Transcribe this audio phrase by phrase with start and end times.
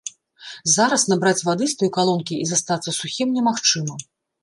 [0.75, 4.05] Зараз набраць вады з той калонкі і застацца сухім немагчыма.